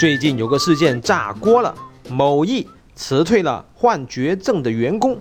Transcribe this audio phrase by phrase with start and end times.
[0.00, 1.74] 最近有个事件炸锅了，
[2.08, 5.18] 某易辞退了患绝症的员工。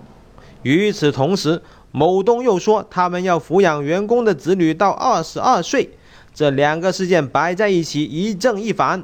[0.63, 1.61] 与此同时，
[1.91, 5.89] 某东又说他们要抚养员工的子女到二十二岁。
[6.33, 9.03] 这两个事件摆在一起，一正一反，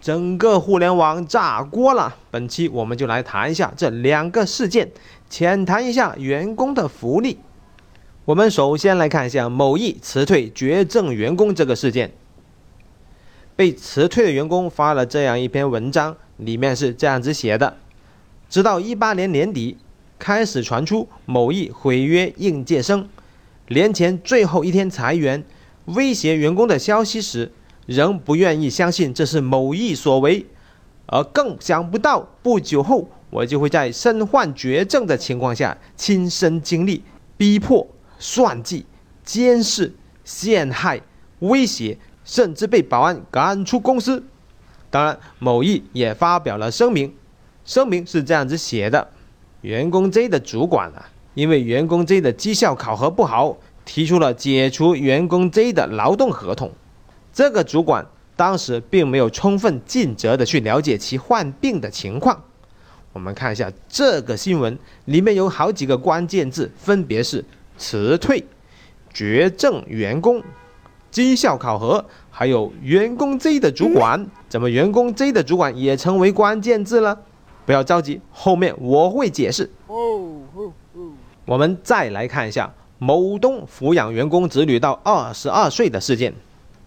[0.00, 2.16] 整个互联网炸锅了。
[2.32, 4.90] 本期我们就来谈一下这两个事件，
[5.30, 7.38] 浅谈一下员工的福利。
[8.24, 12.12] 我们首先来看一下某易辞退绝症员工这个事件。
[13.56, 17.76] 被辞退的员工发了这样一篇文章，里面是这样子写的：
[18.48, 19.76] 直到一八年年底，
[20.18, 23.08] 开始传出某易毁约应届生，
[23.68, 25.44] 年前最后一天裁员。
[25.86, 27.52] 威胁员工的消息时，
[27.84, 30.46] 仍不愿意相信这是某易所为，
[31.06, 37.04] 而更想不到不久后我就会在身患绝症的情况下亲身经历
[37.36, 37.86] 逼迫、
[38.18, 38.86] 算计、
[39.22, 39.92] 监视、
[40.24, 41.02] 陷害、
[41.40, 44.24] 威胁，甚至被保安赶出公司。
[44.90, 47.14] 当然，某易也发表了声明，
[47.64, 49.08] 声明是这样子写的：
[49.60, 53.56] 员工 J 的主管啊，因为员工 J 的绩效考核不好。
[53.86, 56.72] 提出了解除员工 J 的劳动合同，
[57.34, 62.42] 这个主管当时并没有充分尽责的去了解其患病的情况。
[63.12, 67.44] 我们看一下这个新闻，里面有好几个关键字，分别是
[67.76, 68.42] 辞退、
[69.12, 70.42] 绝症员工、
[71.14, 74.26] 绩效考核，还有员工 Z 的主管。
[74.48, 77.16] 怎么员工 Z 的主管也成为关键字了？
[77.64, 79.70] 不要着急，后面我会解释。
[81.46, 82.74] 我们再来看一下。
[82.98, 86.34] 某东抚养员工子女到二十二岁的事件，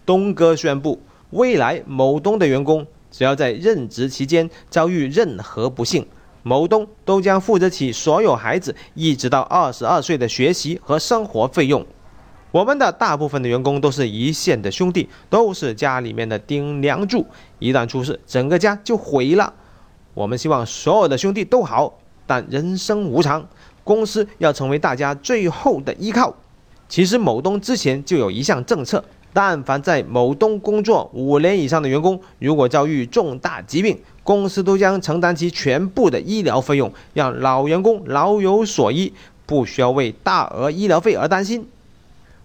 [0.04, 6.06] 东哥宣布，未来某东的员工只要在任职期间遭遇任何不幸，
[6.42, 11.86] 某东都将负责起所有孩子一直到二十二岁的学习和生活费用。
[12.50, 17.26] 我们的大部分的员工都是一线的兄弟，都是家里面的顶梁柱，
[17.58, 19.52] 一旦出事，整个家就毁了。
[20.14, 23.46] 我们希望所有的兄弟都好，但人生无常。
[23.84, 26.34] 公司要成为大家最后的依靠。
[26.88, 39.12] 其实某东之前就有一项政策，但凡在某东工作五年以上的员工，如果遭遇重大疾病，公司都将承担其全部的医疗费用，让老员工老有所依，
[39.44, 41.66] 不需要为大额医疗费而担心。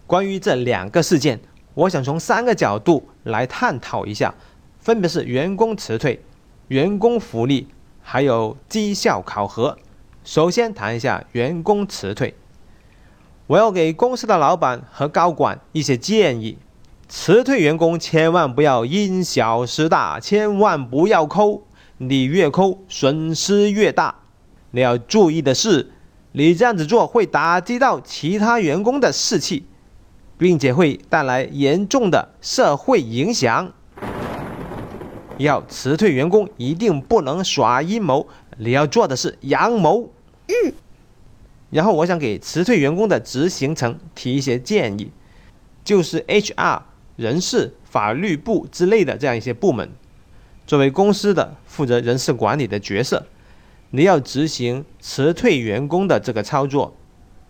[0.06, 1.40] 关于这两个事件，
[1.74, 4.34] 我想从三个角度来探讨一下，
[4.80, 6.22] 分别是员工辞退、
[6.68, 7.68] 员工福利，
[8.02, 9.78] 还有绩效考核。
[10.24, 12.36] 首先谈一下员工辞退，
[13.48, 16.58] 我要给公司的老板和高管一些建议：
[17.08, 21.64] 辞退员工千万不要因小失大，千万不要抠，
[21.98, 24.16] 你越抠损失越大。
[24.72, 25.92] 你要注意的是，
[26.32, 29.68] 你这样子做会打击到其他员工的士气，
[30.38, 33.72] 并且会带来严重的社会影响。
[35.38, 38.28] 要辞退员工，一定不能耍阴谋。
[38.58, 40.10] 你要做的是阳谋。
[40.48, 40.74] 嗯。
[41.72, 45.10] 然后我想给辞退员工的执行层提一些建议，
[45.84, 46.84] 就是 HR、
[47.16, 49.90] 人事、法律部之类的这样一些部门，
[50.68, 53.26] 作为公司的负责人事管理的角色，
[53.90, 56.96] 你要执行辞退员工的这个操作，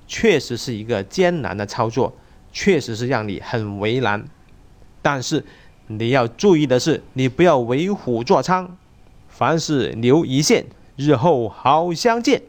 [0.08, 2.16] 确实是一个艰难的操作，
[2.54, 4.24] 确实是让你很为难。
[5.02, 5.44] 但是
[5.88, 8.66] 你要注意的是，你不要为虎作伥，
[9.28, 10.66] 凡事留一线。
[10.96, 12.44] 日后好相见，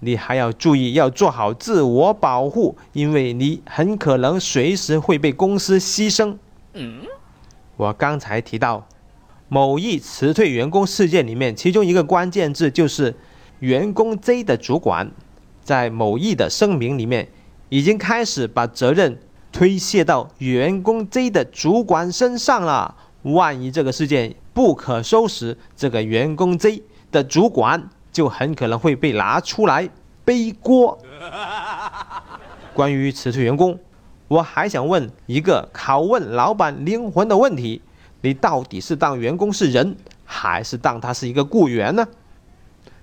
[0.00, 6.36] 你还要注意要做好自我保护，因为你很可能随时会被公司牺牲。
[6.74, 7.00] 嗯，
[7.78, 8.86] 我刚才提到
[9.48, 13.14] 某易辞退员工事件里面，其中一个关键字就是
[13.60, 15.10] 员工 Z 的主管，
[15.64, 17.28] 在某易的声明里面
[17.70, 19.18] 已经开始把责任
[19.56, 22.94] 推卸到员工 Z 的主管身上了。
[23.22, 26.82] 万一这个事件不可收拾，这个员工 Z。
[27.10, 29.88] 的主管就很可能会被拿出来
[30.26, 30.98] 背锅。
[32.74, 33.78] 关于辞退员工，
[34.28, 37.80] 我还想问一个拷问老板灵魂的问题：
[38.20, 42.06] 你到底是当员工是人，还是当他是一个雇员呢？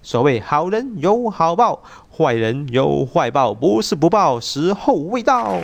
[0.03, 1.81] 所谓好人有好报，
[2.15, 5.59] 坏人有坏报，不是不报，时候未到。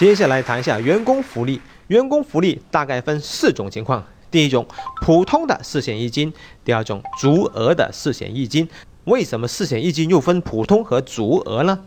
[0.00, 4.02] 接下来谈一下员工福利，员工福利大概分四种情况。
[4.30, 4.66] 第一种
[5.02, 6.32] 普通的四险一金，
[6.64, 8.66] 第二种足额的四险一金。
[9.04, 11.80] 为什么四险一金又分普通和足额呢？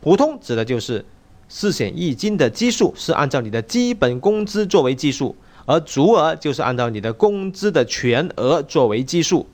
[0.00, 1.04] 普通指的就是
[1.48, 5.34] 四险一金的基数是按照你的基本工资作为基数，
[5.66, 9.44] 而足额就是按照你的工资的全额作为基数。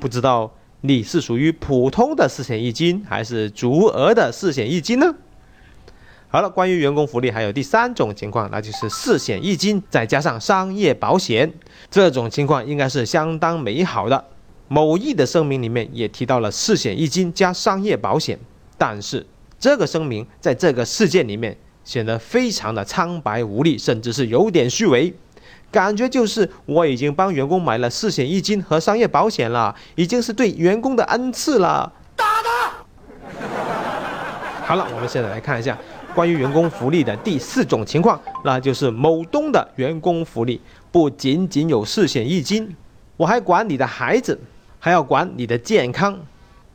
[0.00, 5.12] 不知道你是属于普通的四险一金还是足额的四险一金呢？
[6.32, 11.52] 好了，关于员工福利还有第三种情况，那就是四险一金再加上商业保险，
[11.90, 14.24] 这种情况应该是相当美好的。
[14.66, 18.38] 某易的声明里面也提到了四险一金加商业保险，
[18.78, 19.26] 但是
[19.58, 25.12] 这个声明在这个事件里面显得非常的苍白无力，甚至是有点虚伪，
[25.70, 31.92] 感觉就是我已经帮员工买了四险一金和商业保险了，已经是对员工的恩赐了。
[32.16, 32.72] 打他！
[34.64, 35.76] 好了，我们现在来看一下。
[36.14, 40.60] 关于员工福利的第四种情况，那就是某东的员工福利
[40.90, 42.76] 不仅仅有四险一金，
[43.16, 44.38] 我还管你的孩子，
[44.78, 46.18] 还要管你的健康，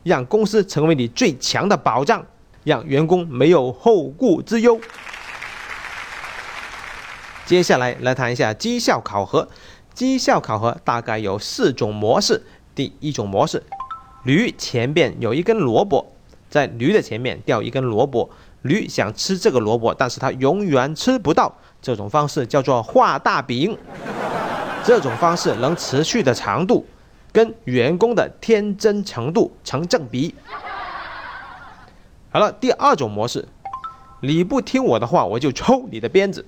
[0.04, 2.26] 让公司成为你最强的保障，
[2.64, 4.80] 让员工没有后顾之忧。
[7.46, 9.48] 接下来来谈一下绩效考核，
[9.94, 12.42] 绩效考核大概有四种模式。
[12.74, 13.62] 第一种模式，
[14.24, 16.14] 驴前边有一根萝卜，
[16.50, 18.30] 在驴的前面吊一根萝卜。
[18.64, 21.54] 驴想吃这个萝卜，但是它永远吃不到。
[21.82, 23.78] 这种方式叫做画大饼。
[24.84, 26.86] 这种方式能持续的长度，
[27.32, 30.34] 跟员工的天真程度成正比。
[32.32, 33.48] 好了，第二种模式，
[34.22, 36.46] 你不听我的话，我就抽你的鞭子。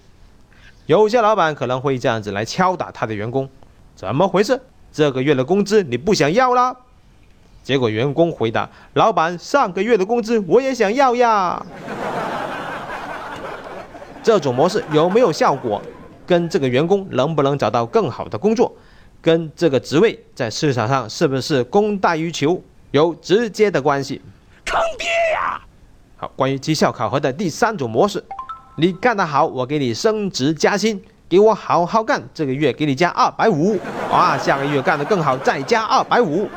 [0.85, 3.49] 有些老板可能会这样子来敲打他的员工，
[3.95, 4.59] 怎么回事？
[4.91, 6.75] 这个月的工资你不想要啦？
[7.63, 11.65] 结果员工回答：“老板，上个月的工资我也想要呀。”
[14.21, 15.81] 这种模式有没有效果，
[16.25, 18.71] 跟这个员工能不能找到更好的工作，
[19.21, 22.61] 跟这个职位在市场上是不是供大于求
[22.91, 24.21] 有直接的关系。
[24.65, 25.61] 坑爹呀！
[26.17, 28.23] 好，关于绩效考核的第三种模式，
[28.75, 33.77] 你干得好，我给你升职加薪，给我好好干，这个月给你加二百五，
[34.11, 36.47] 啊，下个月干得更好，再加二百五。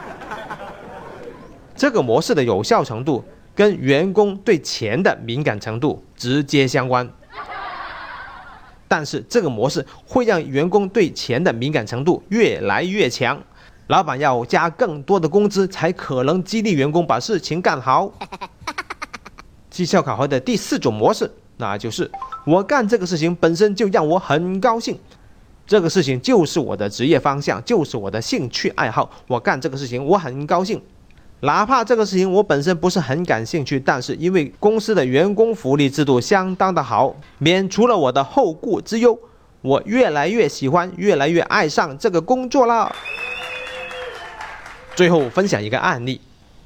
[1.74, 3.24] 这个模式的有效程度
[3.54, 7.08] 跟员工对钱的敏感程度直接相关。
[8.88, 13.42] 但是这个模式会让员工对钱的敏感程度越来越强，
[13.86, 18.12] 老板要加更多的工资才可能激励员工把事情干好。
[19.70, 22.10] 绩效考核的第四种模式，那就是
[22.44, 24.98] 我干这个事情本身就让我很高兴，
[25.66, 30.78] 这个事情就是我的职业方向，就是我的兴趣爱好，我干这个事情我很高兴。
[31.44, 39.18] 哪怕这个事情我本身不是很感兴趣，但是因为公司的员工福利制度相当的好，免除了我的后顾之忧，
[39.60, 42.94] 我越来越喜欢，越来越爱上这个工作了。
[44.94, 46.20] 最后分享一个案例：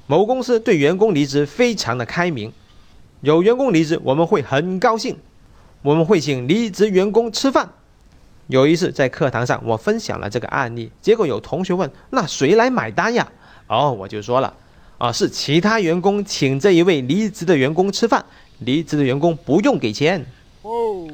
[0.06, 2.52] 某公司对员工离职非常的开明，
[3.22, 5.16] 有员工离职我们会很高兴，
[5.80, 7.70] 我们会请离职员工吃饭。
[8.48, 13.26] 有一次在课堂上我分享了这个案例，结果有同学问：那谁来买单呀？
[13.68, 14.52] 哦，我就说了。
[14.98, 18.24] 啊，是其他员工请这一位离职的员工吃饭，
[18.60, 20.24] 离职的员工不用给钱。
[20.62, 21.06] 哦，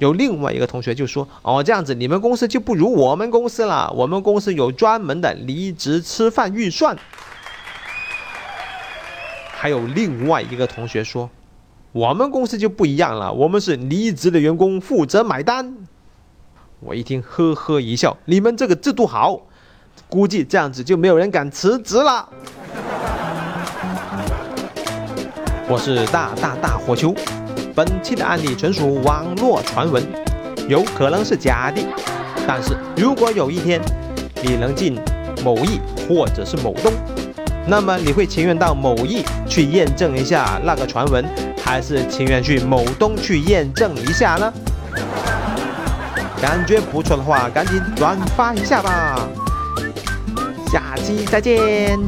[0.00, 6.96] 有另外一个同学就说：“哦，这样子你们公司就不如我们公司了，我们公司有专门的离职吃饭预算。”
[9.54, 11.30] 还有另外一个同学说
[11.92, 15.76] ：“我们公司就不一样了，我们是离职的员工负责买单。”
[16.80, 19.40] 我一听，呵呵一笑：“你们这个制度好，
[20.10, 22.28] 估计这样子就没有人敢辞职了。”
[25.68, 27.12] 我是大大大火球，
[27.74, 30.00] 本期的案例纯属网络传闻，
[30.68, 31.82] 有可能是假的。
[32.46, 33.80] 但是如果有一天
[34.42, 34.96] 你能进
[35.42, 36.92] 某易或者是某东，
[37.66, 41.24] 那么你会情愿到某易去验证一下那个传闻，
[41.60, 44.52] 还是情愿去某东去验证一下呢？
[46.40, 49.18] 感觉不错的话，赶紧转发一下吧。
[50.70, 51.98] 下期再见。